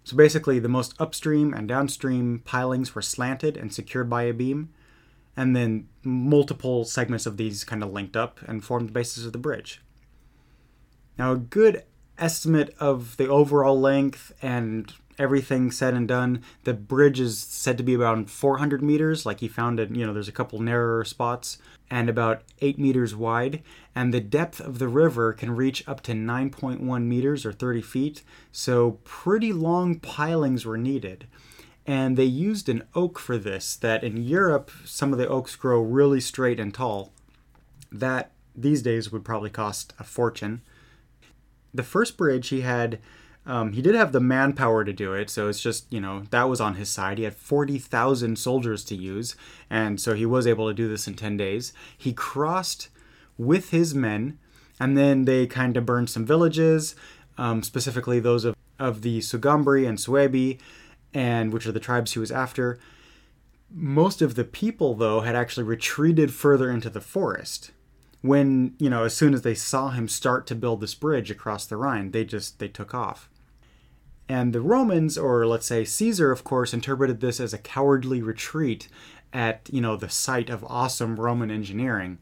So 0.05 0.17
basically 0.17 0.61
the 0.61 0.69
most 0.69 0.95
upstream 1.01 1.53
and 1.53 1.67
downstream 1.67 2.39
pilings 2.45 2.95
were 2.95 3.03
slanted 3.03 3.57
and 3.57 3.75
secured 3.75 4.09
by 4.09 4.23
a 4.23 4.33
beam 4.33 4.69
and 5.37 5.57
then 5.57 5.89
multiple 6.05 6.85
segments 6.85 7.27
of 7.27 7.37
these 7.37 7.65
kind 7.65 7.83
of 7.83 7.93
linked 7.93 8.17
up 8.17 8.39
and 8.47 8.65
formed 8.65 8.91
the 8.91 8.93
basis 8.93 9.27
of 9.27 9.33
the 9.33 9.39
bridge. 9.39 9.83
Now, 11.19 11.33
a 11.33 11.37
good 11.37 11.83
estimate 12.17 12.77
of 12.79 13.17
the 13.17 13.27
overall 13.27 13.79
length 13.79 14.33
and 14.41 14.93
everything 15.19 15.71
said 15.71 15.95
and 15.95 16.07
done, 16.07 16.43
the 16.65 16.75
bridge 16.75 17.21
is 17.21 17.39
said 17.39 17.77
to 17.79 17.85
be 17.85 17.95
about 17.95 18.31
400 18.31 18.83
meters. 18.83 19.27
Like 19.27 19.41
he 19.41 19.49
found 19.49 19.81
it, 19.81 19.91
you 19.91 20.07
know, 20.07 20.13
there's 20.13 20.29
a 20.29 20.33
couple 20.33 20.61
narrower 20.61 21.05
spots, 21.05 21.59
and 21.91 22.09
about 22.09 22.43
8 22.61 22.79
meters 22.79 23.15
wide. 23.15 23.63
And 23.95 24.13
the 24.13 24.21
depth 24.21 24.61
of 24.61 24.79
the 24.79 24.89
river 24.89 25.33
can 25.33 25.57
reach 25.57 25.87
up 25.89 26.03
to 26.03 26.13
9.1 26.13 27.05
meters 27.05 27.45
or 27.45 27.53
30 27.53 27.83
feet. 27.83 28.23
So, 28.53 28.99
pretty 29.05 29.53
long 29.53 29.99
pilings 29.99 30.65
were 30.65 30.79
needed. 30.79 31.27
And 31.87 32.17
they 32.17 32.25
used 32.25 32.69
an 32.69 32.85
oak 32.95 33.19
for 33.19 33.39
this, 33.39 33.75
that 33.77 34.05
in 34.05 34.23
Europe, 34.23 34.71
some 34.85 35.13
of 35.13 35.19
the 35.19 35.29
oaks 35.29 35.57
grow 35.57 35.81
really 35.81 36.21
straight 36.21 36.61
and 36.61 36.73
tall. 36.73 37.13
That 37.91 38.33
these 38.55 38.83
days 38.83 39.11
would 39.11 39.25
probably 39.25 39.51
cost 39.51 39.95
a 39.99 40.05
fortune. 40.05 40.61
The 41.73 41.83
first 41.83 42.17
bridge 42.17 42.49
he 42.49 42.61
had 42.61 42.99
um, 43.49 43.73
he 43.73 43.81
did 43.81 43.95
have 43.95 44.13
the 44.13 44.21
manpower 44.21 44.85
to 44.85 44.93
do 44.93 45.15
it, 45.15 45.31
so 45.31 45.49
it's 45.49 45.61
just, 45.61 45.91
you 45.91 46.01
know, 46.01 46.25
that 46.31 46.51
was 46.51 46.61
on 46.61 46.75
his 46.75 46.91
side. 46.91 47.17
He 47.17 47.25
had 47.25 47.35
40,000 47.35 48.39
soldiers 48.39 48.85
to 48.85 48.95
use, 48.95 49.37
and 49.71 49.99
so 49.99 50.13
he 50.13 50.27
was 50.27 50.47
able 50.47 50.69
to 50.69 50.75
do 50.75 50.87
this 50.87 51.09
in 51.09 51.15
10 51.15 51.39
days. 51.39 51.73
He 51.97 52.13
crossed 52.13 52.91
with 53.39 53.71
his 53.71 53.95
men, 53.95 54.39
and 54.79 54.99
then 54.99 55.25
they 55.25 55.47
kind 55.47 55.79
of 55.79 55.87
burned 55.87 56.11
some 56.11 56.27
villages, 56.27 56.95
um, 57.39 57.63
specifically 57.63 58.21
those 58.21 58.45
of, 58.45 58.55
of 58.79 59.01
the 59.01 59.21
Sugambri 59.21 59.89
and 59.89 59.97
Suebi, 59.97 60.61
and 61.15 61.51
which 61.51 61.67
are 61.67 61.73
the 61.73 61.81
tribes 61.81 62.13
he 62.13 62.19
was 62.19 62.31
after. 62.31 62.79
Most 63.71 64.21
of 64.21 64.35
the 64.35 64.45
people, 64.45 64.95
though, 64.95 65.23
had 65.23 65.35
actually 65.35 65.65
retreated 65.65 66.35
further 66.35 66.71
into 66.71 66.91
the 66.91 67.01
forest 67.01 67.71
when 68.21 68.75
you 68.81 68.91
know 68.91 69.05
as 69.05 69.15
soon 69.15 69.33
as 69.33 69.43
they 69.43 69.55
saw 69.55 69.91
him 69.91 70.09
start 70.09 70.45
to 70.45 70.55
build 70.57 70.81
this 70.81 70.95
bridge 70.95 71.31
across 71.31 71.67
the 71.67 71.77
rhine 71.77 72.11
they 72.11 72.25
just 72.25 72.59
they 72.59 72.67
took 72.67 72.93
off 72.93 73.31
and 74.29 74.53
the 74.53 74.61
Romans, 74.61 75.17
or 75.17 75.47
let's 75.47 75.67
say 75.67 75.85
Caesar, 75.85 76.31
of 76.31 76.45
course, 76.45 76.75
interpreted 76.75 77.21
this 77.21 77.41
as 77.41 77.55
a 77.55 77.59
cowardly 77.59 78.23
retreat 78.23 78.89
at, 79.33 79.69
you 79.73 79.81
know, 79.81 79.97
the 79.97 80.09
site 80.09 80.51
of 80.51 80.65
awesome 80.65 81.19
Roman 81.19 81.51
engineering. 81.51 82.19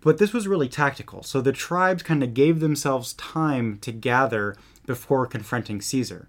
But 0.00 0.18
this 0.18 0.32
was 0.32 0.46
really 0.46 0.68
tactical. 0.68 1.22
So 1.22 1.40
the 1.40 1.52
tribes 1.52 2.02
kind 2.02 2.22
of 2.22 2.34
gave 2.34 2.60
themselves 2.60 3.14
time 3.14 3.78
to 3.78 3.92
gather 3.92 4.56
before 4.86 5.26
confronting 5.26 5.80
Caesar. 5.80 6.28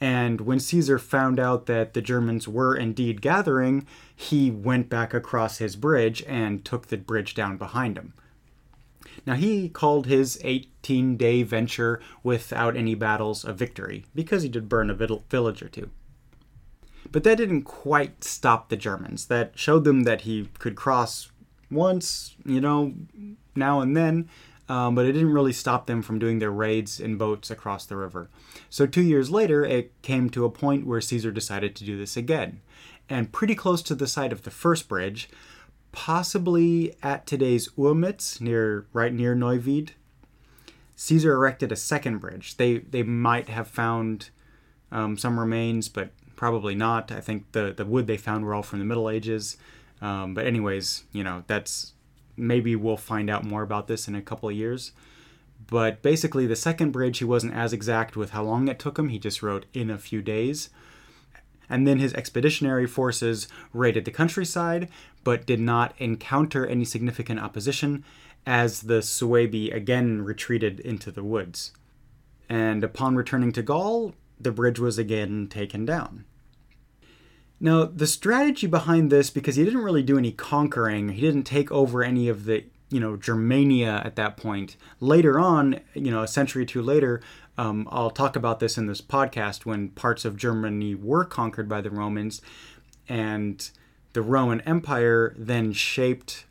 And 0.00 0.40
when 0.42 0.58
Caesar 0.58 0.98
found 0.98 1.38
out 1.38 1.66
that 1.66 1.94
the 1.94 2.02
Germans 2.02 2.48
were 2.48 2.74
indeed 2.74 3.22
gathering, 3.22 3.86
he 4.14 4.50
went 4.50 4.88
back 4.88 5.14
across 5.14 5.58
his 5.58 5.76
bridge 5.76 6.22
and 6.26 6.64
took 6.64 6.88
the 6.88 6.96
bridge 6.96 7.34
down 7.34 7.56
behind 7.56 7.96
him. 7.96 8.12
Now, 9.24 9.34
he 9.34 9.68
called 9.68 10.06
his 10.06 10.40
18 10.42 11.16
day 11.16 11.42
venture 11.42 12.00
without 12.22 12.76
any 12.76 12.94
battles 12.94 13.44
a 13.44 13.52
victory, 13.52 14.04
because 14.14 14.42
he 14.42 14.48
did 14.48 14.68
burn 14.68 14.90
a 14.90 14.94
village 14.94 15.62
or 15.62 15.68
two. 15.68 15.90
But 17.10 17.24
that 17.24 17.36
didn't 17.36 17.62
quite 17.62 18.24
stop 18.24 18.68
the 18.68 18.76
Germans. 18.76 19.26
That 19.26 19.52
showed 19.54 19.84
them 19.84 20.04
that 20.04 20.22
he 20.22 20.48
could 20.58 20.76
cross 20.76 21.30
once, 21.70 22.34
you 22.44 22.60
know, 22.60 22.94
now 23.54 23.80
and 23.80 23.96
then, 23.96 24.28
um, 24.68 24.94
but 24.94 25.06
it 25.06 25.12
didn't 25.12 25.32
really 25.32 25.52
stop 25.52 25.86
them 25.86 26.02
from 26.02 26.18
doing 26.18 26.38
their 26.38 26.50
raids 26.50 27.00
in 27.00 27.16
boats 27.16 27.50
across 27.50 27.84
the 27.84 27.96
river. 27.96 28.28
So, 28.70 28.86
two 28.86 29.02
years 29.02 29.30
later, 29.30 29.64
it 29.64 29.92
came 30.02 30.30
to 30.30 30.44
a 30.44 30.50
point 30.50 30.86
where 30.86 31.00
Caesar 31.00 31.30
decided 31.30 31.74
to 31.76 31.84
do 31.84 31.98
this 31.98 32.16
again. 32.16 32.60
And 33.08 33.32
pretty 33.32 33.54
close 33.54 33.82
to 33.82 33.94
the 33.94 34.06
site 34.06 34.32
of 34.32 34.42
the 34.42 34.50
first 34.50 34.88
bridge, 34.88 35.28
possibly 35.92 36.94
at 37.02 37.26
today's 37.26 37.68
Urmitz, 37.78 38.40
near 38.40 38.86
right 38.92 39.12
near 39.12 39.36
Neuwied. 39.36 39.90
Caesar 40.96 41.34
erected 41.34 41.70
a 41.70 41.76
second 41.76 42.18
bridge. 42.18 42.56
They 42.56 42.78
they 42.78 43.02
might 43.02 43.48
have 43.48 43.68
found 43.68 44.30
um, 44.90 45.16
some 45.16 45.38
remains, 45.38 45.88
but 45.88 46.10
probably 46.36 46.74
not. 46.74 47.12
I 47.12 47.20
think 47.20 47.52
the 47.52 47.72
the 47.76 47.84
wood 47.84 48.06
they 48.06 48.16
found 48.16 48.44
were 48.44 48.54
all 48.54 48.62
from 48.62 48.78
the 48.78 48.84
Middle 48.84 49.08
Ages. 49.08 49.56
Um, 50.00 50.34
but 50.34 50.46
anyways, 50.46 51.04
you 51.12 51.22
know 51.22 51.44
that's 51.46 51.92
maybe 52.36 52.74
we'll 52.74 52.96
find 52.96 53.30
out 53.30 53.44
more 53.44 53.62
about 53.62 53.86
this 53.86 54.08
in 54.08 54.14
a 54.14 54.22
couple 54.22 54.48
of 54.48 54.54
years. 54.54 54.92
But 55.68 56.02
basically, 56.02 56.46
the 56.46 56.56
second 56.56 56.90
bridge, 56.90 57.18
he 57.18 57.24
wasn't 57.24 57.54
as 57.54 57.72
exact 57.72 58.16
with 58.16 58.30
how 58.30 58.42
long 58.42 58.68
it 58.68 58.78
took 58.78 58.98
him. 58.98 59.10
He 59.10 59.18
just 59.18 59.42
wrote 59.42 59.66
in 59.72 59.90
a 59.90 59.98
few 59.98 60.20
days 60.20 60.70
and 61.68 61.86
then 61.86 61.98
his 61.98 62.14
expeditionary 62.14 62.86
forces 62.86 63.48
raided 63.72 64.04
the 64.04 64.10
countryside, 64.10 64.88
but 65.24 65.46
did 65.46 65.60
not 65.60 65.94
encounter 65.98 66.66
any 66.66 66.84
significant 66.84 67.40
opposition 67.40 68.04
as 68.46 68.82
the 68.82 68.98
Suebi 68.98 69.72
again 69.74 70.22
retreated 70.22 70.80
into 70.80 71.10
the 71.10 71.24
woods. 71.24 71.72
And 72.48 72.84
upon 72.84 73.16
returning 73.16 73.52
to 73.52 73.62
Gaul, 73.62 74.14
the 74.38 74.52
bridge 74.52 74.78
was 74.78 74.98
again 74.98 75.46
taken 75.48 75.84
down. 75.84 76.24
Now, 77.60 77.84
the 77.84 78.08
strategy 78.08 78.66
behind 78.66 79.10
this, 79.10 79.30
because 79.30 79.54
he 79.54 79.64
didn't 79.64 79.84
really 79.84 80.02
do 80.02 80.18
any 80.18 80.32
conquering, 80.32 81.10
he 81.10 81.20
didn't 81.20 81.44
take 81.44 81.70
over 81.70 82.02
any 82.02 82.28
of 82.28 82.44
the, 82.44 82.64
you 82.90 82.98
know, 82.98 83.16
Germania 83.16 84.02
at 84.04 84.16
that 84.16 84.36
point. 84.36 84.76
Later 84.98 85.38
on, 85.38 85.78
you 85.94 86.10
know, 86.10 86.24
a 86.24 86.28
century 86.28 86.64
or 86.64 86.66
two 86.66 86.82
later, 86.82 87.20
um, 87.58 87.86
I'll 87.90 88.10
talk 88.10 88.36
about 88.36 88.60
this 88.60 88.78
in 88.78 88.86
this 88.86 89.00
podcast 89.00 89.66
when 89.66 89.90
parts 89.90 90.24
of 90.24 90.36
Germany 90.36 90.94
were 90.94 91.24
conquered 91.24 91.68
by 91.68 91.80
the 91.80 91.90
Romans, 91.90 92.40
and 93.08 93.70
the 94.14 94.22
Roman 94.22 94.60
Empire 94.62 95.34
then 95.36 95.72
shaped 95.72 96.46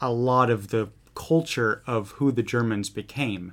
a 0.00 0.10
lot 0.10 0.50
of 0.50 0.68
the 0.68 0.90
culture 1.14 1.82
of 1.86 2.12
who 2.12 2.32
the 2.32 2.42
Germans 2.42 2.90
became 2.90 3.52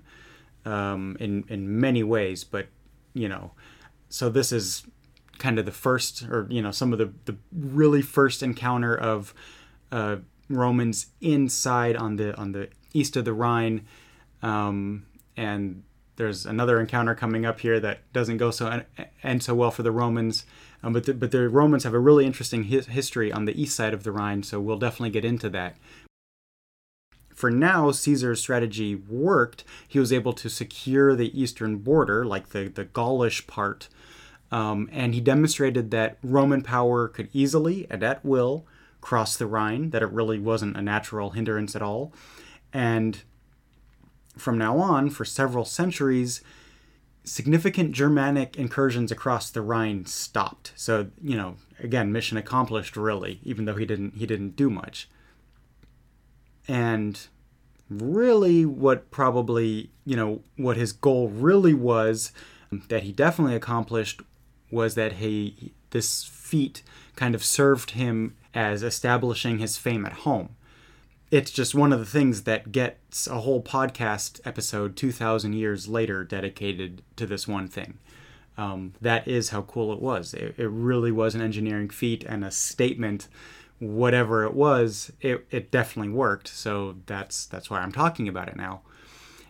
um, 0.66 1.18
in 1.20 1.44
in 1.50 1.80
many 1.80 2.04
ways. 2.04 2.44
But 2.44 2.68
you 3.13 3.28
know, 3.28 3.51
so 4.10 4.30
this 4.30 4.51
is 4.51 4.86
kind 5.38 5.60
of 5.60 5.66
the 5.66 5.72
first, 5.72 6.24
or 6.24 6.48
you 6.50 6.62
know, 6.62 6.72
some 6.72 6.94
of 6.94 7.00
the 7.00 7.13
the 7.25 7.38
really 7.51 8.01
first 8.01 8.42
encounter 8.42 8.96
of 8.96 9.34
uh, 9.92 10.18
Romans 10.50 11.08
inside 11.20 11.96
on 11.96 12.16
the 12.16 12.36
on 12.38 12.54
the 12.54 12.70
east 12.94 13.18
of 13.18 13.25
the 13.25 13.34
Rhine, 13.34 13.86
um, 14.42 15.06
and 15.36 15.84
there's 16.15 16.46
another 16.46 16.80
encounter 16.80 17.15
coming 17.15 17.46
up 17.46 17.60
here 17.62 17.80
that 17.80 18.12
doesn't 18.13 18.38
go 18.38 18.51
so 18.51 18.84
end 19.24 19.44
so 19.44 19.56
well 19.56 19.72
for 19.72 19.84
the 19.84 19.91
Romans. 19.91 20.46
Um, 20.84 20.94
but 20.94 21.06
the, 21.06 21.13
but 21.13 21.32
the 21.32 21.48
Romans 21.48 21.84
have 21.84 21.94
a 21.94 22.00
really 22.00 22.25
interesting 22.25 22.63
history 22.63 23.32
on 23.32 23.46
the 23.46 23.60
east 23.60 23.75
side 23.75 23.94
of 23.94 24.03
the 24.03 24.12
Rhine, 24.12 24.44
so 24.44 24.60
we'll 24.60 24.80
definitely 24.80 25.12
get 25.12 25.25
into 25.25 25.50
that. 25.50 25.75
For 27.34 27.50
now, 27.50 27.91
Caesar's 27.91 28.39
strategy 28.39 28.94
worked. 28.96 29.63
He 29.88 30.00
was 30.00 30.13
able 30.13 30.34
to 30.34 30.50
secure 30.50 31.15
the 31.15 31.39
eastern 31.39 31.77
border, 31.77 32.25
like 32.25 32.50
the, 32.50 32.68
the 32.68 32.86
Gaulish 32.86 33.48
part, 33.48 33.89
um, 34.51 34.89
and 34.91 35.15
he 35.15 35.22
demonstrated 35.22 35.91
that 35.91 36.18
Roman 36.22 36.62
power 36.62 37.08
could 37.08 37.30
easily 37.34 37.88
and 37.89 38.03
at 38.03 38.24
will 38.24 38.65
cross 39.00 39.36
the 39.36 39.48
Rhine, 39.48 39.89
that 39.89 40.03
it 40.03 40.12
really 40.12 40.38
wasn't 40.38 40.77
a 40.77 40.82
natural 40.82 41.32
hindrance 41.32 41.75
at 41.75 41.82
all. 41.82 42.13
And 42.72 43.24
from 44.38 44.58
now 44.58 44.78
on, 44.78 45.10
for 45.10 45.26
several 45.26 45.66
centuries, 45.66 46.42
significant 47.24 47.92
Germanic 47.92 48.58
incursions 48.58 49.12
across 49.12 49.50
the 49.50 49.62
Rhine 49.62 50.06
stopped. 50.06 50.74
So, 50.76 51.08
you 51.22 51.36
know, 51.36 51.58
again, 51.80 52.12
mission 52.12 52.38
accomplished 52.38 52.96
really, 52.98 53.40
even 53.44 53.66
though 53.66 53.76
he 53.76 53.86
didn't 53.86 54.16
he 54.16 54.26
didn't 54.26 54.56
do 54.56 54.70
much. 54.70 55.10
And 56.68 57.20
really 57.90 58.66
what 58.66 59.12
probably, 59.12 59.92
you 60.06 60.16
know, 60.16 60.42
what 60.56 60.78
his 60.78 60.94
goal 60.94 61.28
really 61.28 61.74
was 61.74 62.32
um, 62.72 62.84
that 62.88 63.04
he 63.04 63.12
definitely 63.12 63.56
accomplished 63.56 64.22
was 64.72 64.96
that 64.96 65.14
he 65.14 65.74
this 65.90 66.24
feat 66.24 66.82
kind 67.16 67.36
of 67.36 67.44
served 67.44 67.92
him 67.92 68.36
as 68.54 68.84
establishing 68.84 69.60
his 69.60 69.78
fame 69.78 70.06
at 70.06 70.14
home 70.14 70.56
it's 71.32 71.50
just 71.50 71.74
one 71.74 71.94
of 71.94 72.00
the 72.00 72.06
things 72.06 72.44
that 72.44 72.74
gets 72.74 73.26
a 73.26 73.40
whole 73.40 73.64
podcast 73.64 74.42
episode 74.44 74.98
2,000 74.98 75.54
years 75.54 75.88
later 75.88 76.26
dedicated 76.26 77.02
to 77.16 77.26
this 77.26 77.48
one 77.48 77.70
thing. 77.70 77.98
Um, 78.58 78.94
that 79.00 79.28
is 79.30 79.50
how 79.50 79.62
cool 79.62 79.94
it 79.94 80.02
was. 80.02 80.34
It, 80.34 80.56
it, 80.58 80.68
really 80.68 81.12
was 81.12 81.34
an 81.34 81.42
engineering 81.42 81.90
feat 81.90 82.26
and 82.26 82.44
a 82.44 82.52
statement. 82.52 83.30
Whatever 83.80 84.44
it 84.44 84.54
was, 84.54 85.12
it, 85.22 85.48
it 85.50 85.72
definitely 85.72 86.12
worked. 86.12 86.50
So 86.50 86.98
that's 87.06 87.46
that's 87.46 87.70
why 87.70 87.80
I'm 87.80 87.94
talking 87.94 88.28
about 88.28 88.50
it 88.50 88.58
now. 88.58 88.82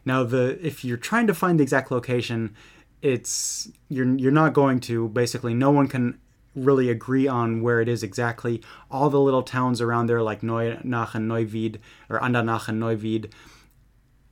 Now, 0.06 0.24
the 0.24 0.66
if 0.66 0.86
you're 0.86 0.98
trying 0.98 1.28
to 1.28 1.34
find 1.34 1.60
the 1.60 1.64
exact 1.64 1.92
location, 1.92 2.56
it's 3.02 3.70
you're 3.90 4.16
you're 4.16 4.32
not 4.32 4.54
going 4.54 4.80
to. 4.82 5.10
Basically, 5.10 5.54
no 5.54 5.72
one 5.72 5.88
can 5.88 6.20
really 6.55 6.89
agree 6.89 7.27
on 7.27 7.62
where 7.62 7.81
it 7.81 7.88
is 7.88 8.03
exactly. 8.03 8.62
All 8.89 9.10
the 9.10 9.20
little 9.20 9.43
towns 9.43 9.81
around 9.81 10.08
there, 10.08 10.22
like 10.22 10.41
Neunach 10.41 11.15
and 11.15 11.29
Neuwied, 11.29 11.77
or 12.10 12.20
Andernach 12.20 12.67
and 12.67 12.81
Neuwied, 12.81 13.31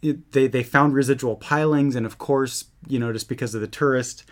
they, 0.01 0.47
they 0.47 0.63
found 0.63 0.93
residual 0.93 1.35
pilings, 1.35 1.95
and 1.95 2.05
of 2.05 2.17
course, 2.17 2.65
you 2.88 2.99
know, 2.99 3.11
just 3.11 3.29
because 3.29 3.53
of 3.55 3.61
the 3.61 3.67
tourist 3.67 4.23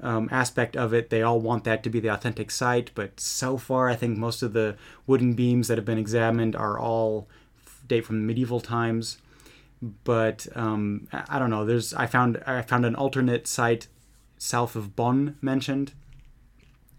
um, 0.00 0.28
aspect 0.30 0.76
of 0.76 0.92
it, 0.92 1.08
they 1.10 1.22
all 1.22 1.40
want 1.40 1.64
that 1.64 1.82
to 1.82 1.90
be 1.90 2.00
the 2.00 2.08
authentic 2.08 2.50
site. 2.50 2.90
But 2.94 3.20
so 3.20 3.56
far, 3.56 3.88
I 3.88 3.96
think 3.96 4.18
most 4.18 4.42
of 4.42 4.52
the 4.52 4.76
wooden 5.06 5.34
beams 5.34 5.68
that 5.68 5.78
have 5.78 5.84
been 5.84 5.98
examined 5.98 6.56
are 6.56 6.78
all 6.78 7.28
date 7.88 8.04
from 8.04 8.26
medieval 8.26 8.60
times. 8.60 9.18
but 10.04 10.46
um, 10.54 11.08
I 11.12 11.38
don't 11.38 11.50
know. 11.50 11.64
There's 11.64 11.94
I 11.94 12.06
found 12.06 12.42
I 12.46 12.62
found 12.62 12.84
an 12.86 12.94
alternate 12.94 13.46
site 13.46 13.88
south 14.38 14.76
of 14.76 14.96
Bonn 14.96 15.36
mentioned. 15.40 15.92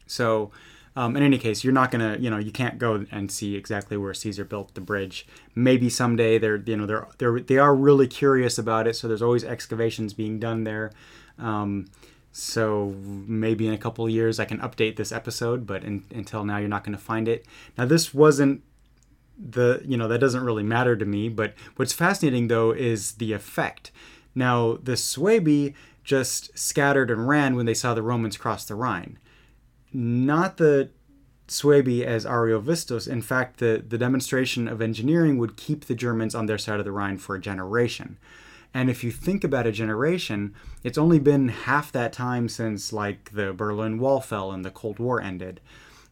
So, 0.07 0.51
um, 0.95 1.17
in 1.17 1.24
any 1.24 1.38
case, 1.38 1.63
you're 1.63 1.74
not 1.74 1.91
gonna 1.91 2.17
you 2.19 2.29
know 2.29 2.38
you 2.38 2.51
can't 2.51 2.77
go 2.77 3.05
and 3.12 3.31
see 3.31 3.55
exactly 3.55 3.97
where 3.97 4.13
Caesar 4.13 4.45
built 4.45 4.74
the 4.74 4.81
bridge. 4.81 5.27
Maybe 5.53 5.89
someday 5.89 6.38
they're 6.38 6.57
you 6.57 6.77
know 6.77 6.85
they're 6.85 7.07
they're 7.17 7.39
they 7.39 7.57
are 7.57 7.75
really 7.75 8.07
curious 8.07 8.57
about 8.57 8.88
it. 8.88 8.95
So 8.95 9.07
there's 9.07 9.21
always 9.21 9.43
excavations 9.43 10.13
being 10.13 10.39
done 10.39 10.63
there. 10.63 10.91
Um, 11.38 11.88
so 12.31 12.93
maybe 13.00 13.65
in 13.65 13.74
a 13.74 13.77
couple 13.77 14.09
years 14.09 14.39
I 14.41 14.45
can 14.45 14.59
update 14.59 14.97
this 14.97 15.13
episode, 15.13 15.65
but 15.65 15.85
in, 15.85 16.03
until 16.13 16.43
now 16.43 16.57
you're 16.57 16.67
not 16.67 16.83
going 16.83 16.97
to 16.97 17.01
find 17.01 17.29
it. 17.29 17.45
Now 17.77 17.85
this 17.85 18.13
wasn't 18.13 18.62
the 19.38 19.81
you 19.85 19.97
know 19.97 20.07
that 20.07 20.19
doesn't 20.19 20.43
really 20.43 20.63
matter 20.63 20.95
to 20.95 21.05
me, 21.05 21.29
but 21.29 21.53
what's 21.75 21.93
fascinating 21.93 22.47
though 22.47 22.71
is 22.71 23.13
the 23.13 23.33
effect. 23.33 23.91
Now 24.33 24.77
the 24.83 24.93
Suebi 24.93 25.74
just 26.03 26.57
scattered 26.57 27.09
and 27.09 27.27
ran 27.27 27.55
when 27.55 27.65
they 27.65 27.74
saw 27.74 27.93
the 27.93 28.01
Romans 28.01 28.38
cross 28.38 28.65
the 28.65 28.75
Rhine. 28.75 29.17
Not 29.95 30.57
the 30.57 30.89
Suebi 31.47 32.03
as 32.03 32.25
Ariovistus. 32.25 33.07
In 33.07 33.21
fact, 33.21 33.59
the, 33.59 33.81
the 33.87 33.97
demonstration 33.97 34.67
of 34.67 34.81
engineering 34.81 35.37
would 35.37 35.55
keep 35.55 35.85
the 35.85 35.95
Germans 35.95 36.35
on 36.35 36.47
their 36.47 36.57
side 36.57 36.79
of 36.79 36.85
the 36.85 36.91
Rhine 36.91 37.17
for 37.17 37.35
a 37.35 37.39
generation. 37.39 38.17
And 38.73 38.89
if 38.89 39.05
you 39.05 39.11
think 39.11 39.45
about 39.45 39.65
a 39.65 39.71
generation, 39.71 40.53
it's 40.83 40.97
only 40.97 41.17
been 41.17 41.47
half 41.47 41.93
that 41.93 42.11
time 42.11 42.49
since 42.49 42.91
like 42.91 43.31
the 43.31 43.53
Berlin 43.53 43.97
Wall 43.97 44.19
fell 44.19 44.51
and 44.51 44.65
the 44.65 44.69
Cold 44.69 44.99
War 44.99 45.21
ended. 45.21 45.61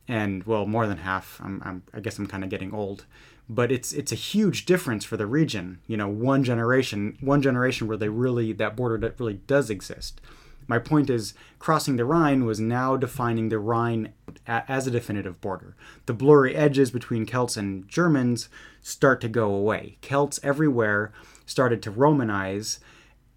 And 0.07 0.45
well, 0.45 0.65
more 0.65 0.87
than 0.87 0.99
half. 0.99 1.41
I'm, 1.43 1.61
I'm, 1.65 1.83
i 1.93 1.99
guess 1.99 2.17
I'm 2.17 2.27
kind 2.27 2.45
of 2.45 2.49
getting 2.49 2.73
old, 2.73 3.05
but 3.49 3.69
it's 3.69 3.91
it's 3.91 4.11
a 4.11 4.15
huge 4.15 4.65
difference 4.65 5.03
for 5.03 5.17
the 5.17 5.25
region. 5.25 5.79
You 5.87 5.97
know, 5.97 6.07
one 6.07 6.43
generation, 6.43 7.17
one 7.19 7.41
generation 7.41 7.87
where 7.87 7.97
they 7.97 8.09
really 8.09 8.53
that 8.53 8.75
border 8.75 8.97
that 8.97 9.19
really 9.19 9.41
does 9.47 9.69
exist. 9.69 10.21
My 10.67 10.79
point 10.79 11.09
is, 11.09 11.33
crossing 11.59 11.97
the 11.97 12.05
Rhine 12.05 12.45
was 12.45 12.59
now 12.59 12.97
defining 12.97 13.49
the 13.49 13.59
Rhine 13.59 14.13
as 14.47 14.87
a 14.87 14.91
definitive 14.91 15.41
border. 15.41 15.75
The 16.05 16.13
blurry 16.13 16.55
edges 16.55 16.91
between 16.91 17.25
Celts 17.25 17.57
and 17.57 17.87
Germans 17.87 18.49
start 18.81 19.21
to 19.21 19.29
go 19.29 19.53
away. 19.53 19.97
Celts 20.01 20.39
everywhere 20.43 21.11
started 21.45 21.81
to 21.83 21.91
Romanize, 21.91 22.79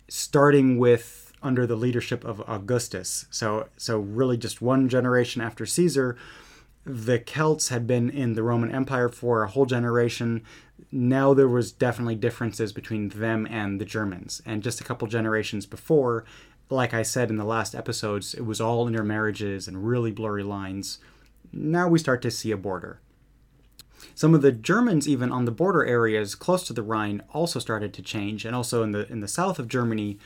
starting 0.08 0.78
with 0.78 1.32
under 1.42 1.66
the 1.66 1.76
leadership 1.76 2.24
of 2.24 2.42
Augustus. 2.48 3.26
So, 3.30 3.68
so 3.76 3.98
really, 3.98 4.36
just 4.36 4.62
one 4.62 4.88
generation 4.88 5.42
after 5.42 5.66
Caesar, 5.66 6.16
the 6.84 7.18
Celts 7.18 7.68
had 7.68 7.86
been 7.86 8.08
in 8.08 8.34
the 8.34 8.42
Roman 8.42 8.70
Empire 8.70 9.08
for 9.08 9.42
a 9.42 9.48
whole 9.48 9.66
generation. 9.66 10.42
Now 10.92 11.34
there 11.34 11.48
was 11.48 11.72
definitely 11.72 12.14
differences 12.14 12.72
between 12.72 13.08
them 13.10 13.46
and 13.50 13.80
the 13.80 13.84
Germans. 13.84 14.40
And 14.46 14.62
just 14.62 14.80
a 14.80 14.84
couple 14.84 15.08
generations 15.08 15.66
before, 15.66 16.24
like 16.68 16.92
I 16.92 17.02
said 17.02 17.30
in 17.30 17.36
the 17.36 17.44
last 17.44 17.74
episodes, 17.74 18.34
it 18.34 18.44
was 18.44 18.60
all 18.60 18.88
intermarriages 18.88 19.68
and 19.68 19.86
really 19.86 20.10
blurry 20.10 20.42
lines. 20.42 20.98
Now 21.52 21.88
we 21.88 21.98
start 21.98 22.22
to 22.22 22.30
see 22.30 22.50
a 22.50 22.56
border. 22.56 23.00
Some 24.14 24.34
of 24.34 24.42
the 24.42 24.52
Germans, 24.52 25.08
even 25.08 25.32
on 25.32 25.44
the 25.44 25.50
border 25.50 25.84
areas 25.84 26.34
close 26.34 26.66
to 26.66 26.72
the 26.72 26.82
Rhine, 26.82 27.22
also 27.32 27.58
started 27.58 27.92
to 27.94 28.02
change, 28.02 28.44
and 28.44 28.54
also 28.54 28.82
in 28.82 28.92
the 28.92 29.10
in 29.10 29.20
the 29.20 29.28
south 29.28 29.58
of 29.58 29.68
Germany, 29.68 30.18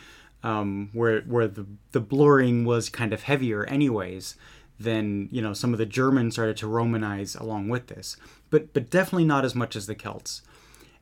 um, 0.42 0.90
where 0.92 1.20
where 1.22 1.48
the 1.48 1.66
the 1.92 2.00
blurring 2.00 2.64
was 2.64 2.88
kind 2.88 3.12
of 3.12 3.24
heavier, 3.24 3.64
anyways. 3.64 4.36
Then 4.78 5.28
you 5.30 5.42
know 5.42 5.52
some 5.52 5.72
of 5.72 5.78
the 5.78 5.86
Germans 5.86 6.34
started 6.34 6.56
to 6.58 6.66
Romanize 6.66 7.38
along 7.38 7.68
with 7.68 7.88
this, 7.88 8.16
but 8.48 8.72
but 8.72 8.90
definitely 8.90 9.24
not 9.26 9.44
as 9.44 9.54
much 9.54 9.76
as 9.76 9.86
the 9.86 9.94
Celts. 9.94 10.42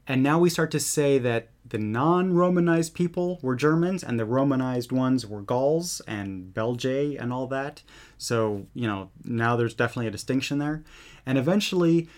And 0.09 0.23
now 0.23 0.39
we 0.39 0.49
start 0.49 0.71
to 0.71 0.81
say 0.81 1.19
that 1.19 1.51
the 1.69 1.79
non 1.79 2.33
Romanized 2.33 2.95
people 2.95 3.39
were 3.43 3.55
Germans 3.55 4.03
and 4.03 4.19
the 4.19 4.25
Romanized 4.25 4.91
ones 4.91 5.27
were 5.27 5.43
Gauls 5.43 6.01
and 6.09 6.53
Belgae 6.55 7.21
and 7.21 7.31
all 7.31 7.47
that. 7.49 7.83
So, 8.17 8.67
you 8.73 8.87
know, 8.87 9.11
now 9.23 9.55
there's 9.55 9.75
definitely 9.75 10.07
a 10.07 10.11
distinction 10.11 10.59
there. 10.59 10.83
And 11.27 11.37
eventually, 11.37 12.09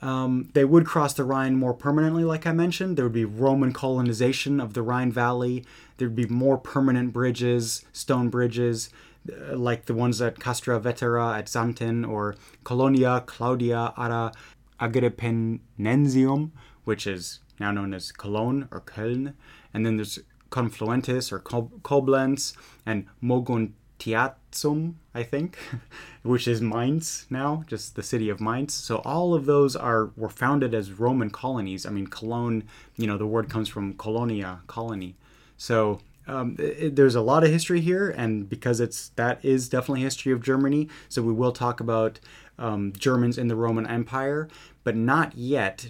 um, 0.00 0.50
they 0.54 0.64
would 0.64 0.86
cross 0.86 1.12
the 1.14 1.24
Rhine 1.24 1.56
more 1.56 1.74
permanently, 1.74 2.22
like 2.22 2.46
I 2.46 2.52
mentioned. 2.52 2.96
There 2.96 3.04
would 3.04 3.12
be 3.12 3.24
Roman 3.24 3.72
colonization 3.72 4.60
of 4.60 4.74
the 4.74 4.82
Rhine 4.82 5.10
Valley. 5.10 5.64
There 5.96 6.06
would 6.06 6.16
be 6.16 6.26
more 6.26 6.56
permanent 6.56 7.12
bridges, 7.12 7.84
stone 7.92 8.28
bridges, 8.28 8.90
uh, 9.28 9.56
like 9.56 9.86
the 9.86 9.94
ones 9.94 10.22
at 10.22 10.38
Castra 10.38 10.80
Vetera 10.80 11.36
at 11.38 11.46
Xanten 11.46 12.08
or 12.08 12.36
Colonia 12.62 13.24
Claudia 13.26 13.92
Ara 13.96 14.32
Agrippinensium, 14.80 16.50
which 16.84 17.06
is 17.06 17.40
now 17.58 17.70
known 17.70 17.94
as 17.94 18.12
Cologne 18.12 18.68
or 18.70 18.80
Köln. 18.80 19.34
And 19.72 19.84
then 19.84 19.96
there's 19.96 20.18
Confluentis 20.50 21.32
or 21.32 21.40
Koblenz 21.40 22.54
and 22.86 23.06
Moguntiacum, 23.22 24.94
I 25.14 25.22
think, 25.22 25.58
which 26.22 26.46
is 26.46 26.60
Mainz 26.60 27.26
now, 27.28 27.64
just 27.66 27.96
the 27.96 28.02
city 28.02 28.28
of 28.28 28.40
Mainz. 28.40 28.72
So 28.72 28.98
all 28.98 29.34
of 29.34 29.46
those 29.46 29.74
are 29.74 30.10
were 30.16 30.28
founded 30.28 30.74
as 30.74 30.92
Roman 30.92 31.30
colonies. 31.30 31.86
I 31.86 31.90
mean, 31.90 32.06
Cologne, 32.06 32.64
you 32.96 33.06
know, 33.06 33.18
the 33.18 33.26
word 33.26 33.50
comes 33.50 33.68
from 33.68 33.94
colonia, 33.94 34.60
colony. 34.66 35.16
So 35.56 36.00
um, 36.26 36.56
it, 36.58 36.96
there's 36.96 37.14
a 37.14 37.20
lot 37.20 37.44
of 37.44 37.50
history 37.50 37.80
here, 37.80 38.10
and 38.10 38.48
because 38.48 38.80
it's 38.80 39.08
that 39.10 39.44
is 39.44 39.68
definitely 39.68 40.02
history 40.02 40.32
of 40.32 40.42
Germany. 40.42 40.88
So 41.08 41.22
we 41.22 41.32
will 41.32 41.52
talk 41.52 41.80
about 41.80 42.20
um, 42.58 42.92
Germans 42.96 43.38
in 43.38 43.48
the 43.48 43.56
Roman 43.56 43.86
Empire, 43.86 44.48
but 44.84 44.96
not 44.96 45.36
yet 45.36 45.86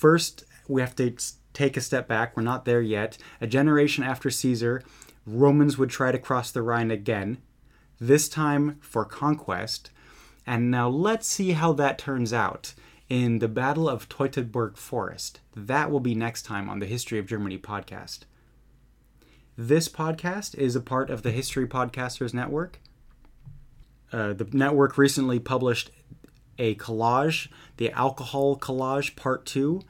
first 0.00 0.44
we 0.66 0.80
have 0.80 0.96
to 0.96 1.14
take 1.52 1.76
a 1.76 1.80
step 1.80 2.08
back. 2.08 2.36
We're 2.36 2.42
not 2.42 2.64
there 2.64 2.80
yet. 2.80 3.18
A 3.40 3.46
generation 3.46 4.02
after 4.02 4.30
Caesar, 4.30 4.82
Romans 5.26 5.76
would 5.76 5.90
try 5.90 6.10
to 6.10 6.18
cross 6.18 6.50
the 6.50 6.62
Rhine 6.62 6.90
again, 6.90 7.38
this 8.00 8.28
time 8.28 8.78
for 8.80 9.04
conquest. 9.04 9.90
And 10.46 10.70
now 10.70 10.88
let's 10.88 11.26
see 11.26 11.52
how 11.52 11.74
that 11.74 11.98
turns 11.98 12.32
out 12.32 12.72
in 13.10 13.40
the 13.40 13.48
Battle 13.48 13.88
of 13.88 14.08
Teutoburg 14.08 14.78
Forest. 14.78 15.40
That 15.54 15.90
will 15.90 16.00
be 16.00 16.14
next 16.14 16.42
time 16.44 16.70
on 16.70 16.78
the 16.78 16.86
History 16.86 17.18
of 17.18 17.26
Germany 17.26 17.58
podcast. 17.58 18.20
This 19.58 19.88
podcast 19.88 20.54
is 20.54 20.74
a 20.74 20.80
part 20.80 21.10
of 21.10 21.22
the 21.22 21.30
History 21.32 21.66
Podcasters 21.66 22.32
Network. 22.32 22.80
Uh, 24.12 24.32
the 24.32 24.48
network 24.52 24.96
recently 24.96 25.38
published 25.38 25.90
a 26.60 26.74
collage, 26.76 27.48
the 27.78 27.90
Alcohol 27.90 28.56
Collage 28.56 29.16
Part 29.16 29.46
2, 29.46 29.80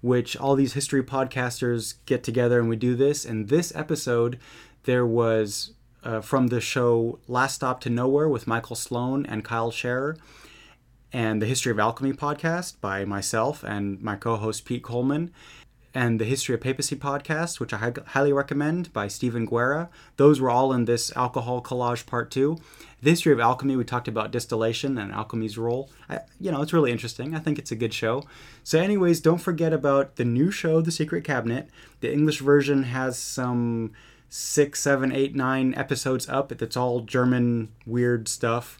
which 0.00 0.36
all 0.36 0.54
these 0.54 0.72
history 0.72 1.02
podcasters 1.02 1.94
get 2.06 2.22
together 2.22 2.60
and 2.60 2.68
we 2.68 2.76
do 2.76 2.94
this. 2.94 3.24
And 3.24 3.48
this 3.48 3.74
episode, 3.74 4.38
there 4.84 5.04
was 5.04 5.72
uh, 6.04 6.20
from 6.20 6.46
the 6.46 6.60
show 6.60 7.18
Last 7.26 7.56
Stop 7.56 7.80
to 7.82 7.90
Nowhere 7.90 8.28
with 8.28 8.46
Michael 8.46 8.76
Sloan 8.76 9.26
and 9.26 9.44
Kyle 9.44 9.70
Scherer, 9.70 10.16
and 11.12 11.42
the 11.42 11.46
History 11.46 11.72
of 11.72 11.78
Alchemy 11.80 12.12
podcast 12.12 12.80
by 12.80 13.04
myself 13.04 13.64
and 13.64 14.00
my 14.00 14.14
co 14.14 14.36
host 14.36 14.64
Pete 14.64 14.84
Coleman 14.84 15.32
and 15.94 16.20
the 16.20 16.24
History 16.24 16.54
of 16.54 16.60
Papacy 16.60 16.96
podcast, 16.96 17.58
which 17.58 17.72
I 17.72 17.92
highly 18.06 18.32
recommend 18.32 18.92
by 18.92 19.08
Stephen 19.08 19.44
Guerra. 19.44 19.90
Those 20.16 20.40
were 20.40 20.50
all 20.50 20.72
in 20.72 20.84
this 20.84 21.14
alcohol 21.16 21.60
collage 21.62 22.06
part 22.06 22.30
two. 22.30 22.58
The 23.02 23.10
History 23.10 23.32
of 23.32 23.40
Alchemy, 23.40 23.76
we 23.76 23.84
talked 23.84 24.08
about 24.08 24.30
distillation 24.30 24.98
and 24.98 25.12
alchemy's 25.12 25.58
role. 25.58 25.90
I, 26.08 26.20
you 26.38 26.52
know, 26.52 26.62
it's 26.62 26.72
really 26.72 26.92
interesting. 26.92 27.34
I 27.34 27.38
think 27.38 27.58
it's 27.58 27.72
a 27.72 27.76
good 27.76 27.94
show. 27.94 28.24
So, 28.62 28.78
anyways, 28.78 29.20
don't 29.20 29.38
forget 29.38 29.72
about 29.72 30.16
the 30.16 30.24
new 30.24 30.50
show, 30.50 30.80
The 30.80 30.92
Secret 30.92 31.24
Cabinet. 31.24 31.70
The 32.00 32.12
English 32.12 32.40
version 32.40 32.84
has 32.84 33.18
some 33.18 33.92
six, 34.28 34.80
seven, 34.80 35.12
eight, 35.12 35.34
nine 35.34 35.74
episodes 35.74 36.28
up. 36.28 36.52
It's 36.52 36.76
all 36.76 37.00
German 37.00 37.72
weird 37.84 38.28
stuff. 38.28 38.78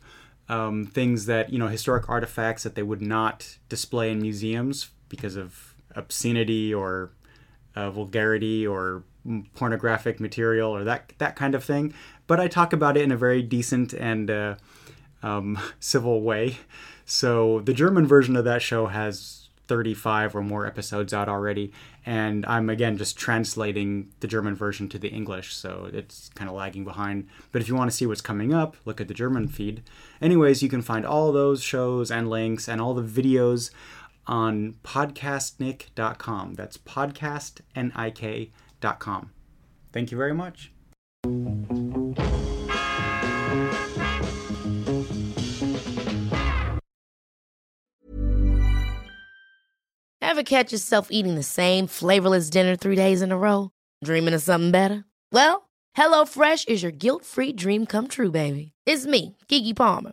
Um, 0.48 0.84
things 0.84 1.26
that, 1.26 1.52
you 1.52 1.58
know, 1.58 1.68
historic 1.68 2.08
artifacts 2.08 2.64
that 2.64 2.74
they 2.74 2.82
would 2.82 3.02
not 3.02 3.58
display 3.68 4.10
in 4.10 4.20
museums 4.20 4.90
because 5.08 5.36
of 5.36 5.74
obscenity 5.94 6.72
or 6.72 7.10
uh, 7.74 7.90
vulgarity 7.90 8.66
or 8.66 9.04
pornographic 9.54 10.20
material 10.20 10.74
or 10.74 10.84
that 10.84 11.12
that 11.18 11.36
kind 11.36 11.54
of 11.54 11.64
thing. 11.64 11.94
But 12.26 12.40
I 12.40 12.48
talk 12.48 12.72
about 12.72 12.96
it 12.96 13.02
in 13.02 13.12
a 13.12 13.16
very 13.16 13.42
decent 13.42 13.92
and 13.92 14.30
uh, 14.30 14.54
um, 15.22 15.58
civil 15.80 16.22
way. 16.22 16.58
So 17.04 17.60
the 17.60 17.74
German 17.74 18.06
version 18.06 18.36
of 18.36 18.44
that 18.44 18.62
show 18.62 18.86
has 18.86 19.48
35 19.66 20.34
or 20.34 20.42
more 20.42 20.66
episodes 20.66 21.14
out 21.14 21.28
already, 21.28 21.72
and 22.04 22.44
I'm 22.46 22.68
again 22.68 22.96
just 22.96 23.16
translating 23.16 24.10
the 24.18 24.26
German 24.26 24.56
version 24.56 24.88
to 24.88 24.98
the 24.98 25.08
English, 25.08 25.54
so 25.54 25.88
it's 25.92 26.28
kind 26.34 26.50
of 26.50 26.56
lagging 26.56 26.84
behind. 26.84 27.28
But 27.52 27.62
if 27.62 27.68
you 27.68 27.76
want 27.76 27.88
to 27.88 27.96
see 27.96 28.04
what's 28.04 28.20
coming 28.20 28.52
up, 28.52 28.76
look 28.84 29.00
at 29.00 29.06
the 29.06 29.14
German 29.14 29.46
feed. 29.46 29.84
Anyways, 30.20 30.60
you 30.60 30.68
can 30.68 30.82
find 30.82 31.06
all 31.06 31.30
those 31.30 31.62
shows 31.62 32.10
and 32.10 32.28
links 32.28 32.68
and 32.68 32.80
all 32.80 32.94
the 32.94 33.02
videos 33.02 33.70
on 34.30 34.74
podcastnik.com. 34.84 36.54
That's 36.54 36.78
podcastnik.com. 36.78 39.30
Thank 39.92 40.12
you 40.12 40.16
very 40.16 40.32
much. 40.32 40.72
Ever 50.22 50.44
catch 50.44 50.72
yourself 50.72 51.08
eating 51.10 51.34
the 51.34 51.42
same 51.42 51.88
flavorless 51.88 52.50
dinner 52.50 52.76
three 52.76 52.94
days 52.94 53.20
in 53.20 53.32
a 53.32 53.36
row? 53.36 53.72
Dreaming 54.04 54.32
of 54.32 54.42
something 54.42 54.70
better? 54.70 55.04
Well, 55.32 55.68
HelloFresh 55.96 56.68
is 56.68 56.84
your 56.84 56.92
guilt 56.92 57.24
free 57.24 57.52
dream 57.52 57.84
come 57.84 58.06
true, 58.06 58.30
baby. 58.30 58.70
It's 58.86 59.06
me, 59.06 59.36
Keke 59.48 59.74
Palmer. 59.74 60.12